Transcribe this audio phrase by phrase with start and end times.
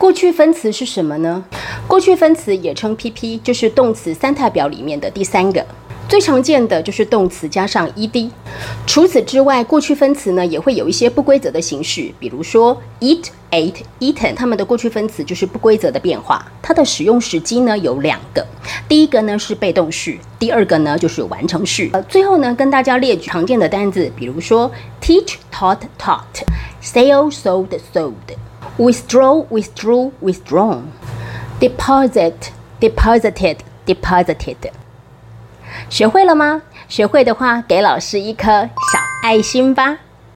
[0.00, 1.44] 过去分词是什么呢？
[1.86, 5.62] 过去分词也称 PP，就是动词三态表里面的第三个。
[6.08, 8.30] 最常见的就是动词加上 ed。
[8.86, 16.50] 除此之外，过去分词呢也会有一些不规则的形式，比如说 eat、ate、eaten，它们的过去分词就是不规则的变化。
[16.62, 18.46] 它的使用时机呢有两个，
[18.88, 21.90] 第一个呢是被动式，第二个呢就是完成式。
[21.92, 24.72] 呃，最后呢跟大家列举常见的单字，比如说
[25.02, 26.22] teach、taught、taught、
[26.82, 28.14] sell、sold、sold、
[28.78, 30.82] withdraw、withdrew、withdrawn、
[31.60, 32.34] deposit、
[32.80, 34.70] deposited、deposited。
[35.88, 36.62] 学会了吗？
[36.88, 38.46] 学会的话，给老师一颗
[38.92, 39.98] 小爱心吧。